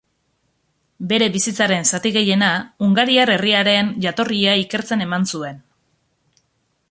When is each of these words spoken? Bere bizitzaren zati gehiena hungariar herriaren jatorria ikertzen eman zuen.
Bere 1.11 1.25
bizitzaren 1.35 1.85
zati 1.97 2.11
gehiena 2.15 2.49
hungariar 2.87 3.33
herriaren 3.35 3.93
jatorria 4.07 4.55
ikertzen 4.65 5.09
eman 5.09 5.31
zuen. 5.35 5.63